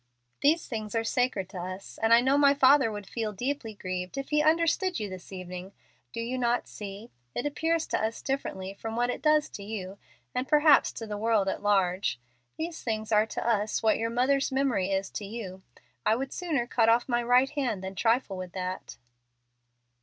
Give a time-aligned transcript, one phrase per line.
[0.41, 4.17] These things are sacred to us, and I know my father would feel deeply grieved
[4.17, 5.73] if he understood you this evening.
[6.11, 7.11] Do you not see?
[7.35, 9.99] It appears to us differently from what it does to you
[10.33, 12.19] and perhaps to the world at large.
[12.57, 15.61] These things are to us what your mother's memory is to you.
[16.03, 18.97] I would sooner cut off my right hand than trifle with that."